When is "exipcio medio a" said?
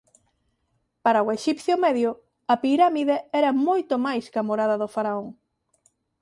1.37-2.55